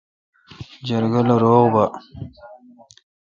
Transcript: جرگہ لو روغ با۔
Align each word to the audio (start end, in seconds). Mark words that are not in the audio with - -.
جرگہ 0.87 1.21
لو 1.27 1.35
روغ 1.43 1.65
با۔ 1.73 1.85